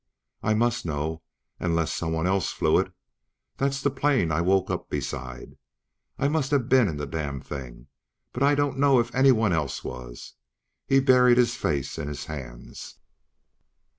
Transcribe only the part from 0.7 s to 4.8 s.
know, unless someone else flew it. That's the plane I woke